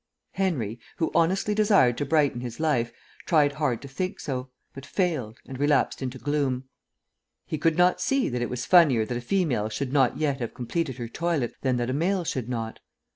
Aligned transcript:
Henry, 0.31 0.79
who 0.97 1.11
honestly 1.13 1.53
desired 1.53 1.95
to 1.99 2.07
brighten 2.07 2.41
his 2.41 2.59
life, 2.59 2.91
tried 3.27 3.51
hard 3.51 3.83
to 3.83 3.87
think 3.87 4.19
so, 4.19 4.49
but 4.73 4.83
failed, 4.83 5.37
and 5.45 5.59
relapsed 5.59 6.01
into 6.01 6.17
gloom. 6.17 6.63
He 7.45 7.59
could 7.59 7.77
not 7.77 8.01
see 8.01 8.27
that 8.27 8.41
it 8.41 8.49
was 8.49 8.65
funnier 8.65 9.05
that 9.05 9.15
a 9.17 9.21
female 9.21 9.69
should 9.69 9.93
not 9.93 10.17
yet 10.17 10.39
have 10.39 10.55
completed 10.55 10.97
her 10.97 11.07
toilet 11.07 11.53
than 11.61 11.77
that 11.77 11.91
a 11.91 11.93
male 11.93 12.23
should 12.23 12.49
not. 12.49 12.79